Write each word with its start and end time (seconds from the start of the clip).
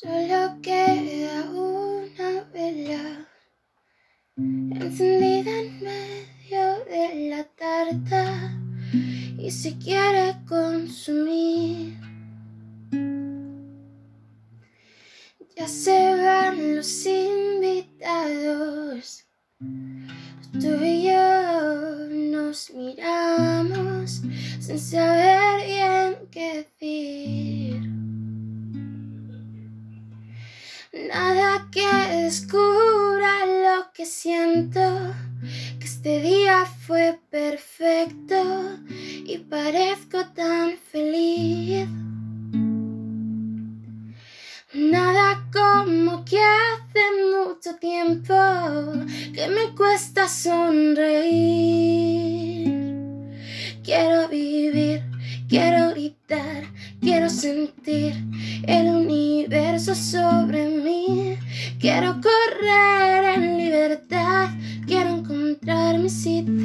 Solo 0.00 0.58
queda 0.60 1.44
una 1.52 2.42
vela 2.52 3.28
encendida 4.36 5.52
en 5.60 5.80
medio 5.84 6.84
de 6.86 7.30
la 7.30 7.44
tarta 7.44 8.58
y 9.38 9.52
se 9.52 9.78
quiere 9.78 10.34
consumir. 10.48 11.96
Ya 15.56 15.68
se 15.68 16.16
van 16.16 16.74
los 16.74 17.06
invitados. 17.06 18.04
Tú 20.60 20.74
y 20.82 21.04
yo 21.04 22.08
nos 22.32 22.70
miramos 22.74 24.22
sin 24.58 24.80
saber 24.80 25.64
bien 25.64 26.16
qué 26.32 26.66
Nada 30.94 31.66
que 31.72 31.84
descubra 32.22 33.44
lo 33.46 33.92
que 33.92 34.06
siento, 34.06 34.80
que 35.80 35.86
este 35.86 36.20
día 36.20 36.64
fue 36.86 37.18
perfecto 37.30 38.78
y 39.26 39.38
parezco 39.38 40.24
tan 40.36 40.76
feliz. 40.92 41.88
Nada 44.72 45.44
como 45.52 46.24
que 46.24 46.38
hace 46.38 47.00
mucho 47.34 47.74
tiempo 47.80 48.34
que 49.34 49.48
me 49.48 49.74
cuesta 49.74 50.28
sonreír. 50.28 51.74
Quiero 53.82 54.28
vivir, 54.28 55.02
quiero 55.48 55.90
gritar, 55.90 56.62
quiero 57.00 57.28
sentir 57.28 58.14
el 58.66 58.93
sobre 59.92 60.66
mí. 60.68 61.36
Quiero 61.78 62.14
correr 62.22 63.36
en 63.36 63.58
libertad, 63.58 64.48
quiero 64.86 65.18
encontrar 65.18 65.98
mi 65.98 66.08
sitio. 66.08 66.63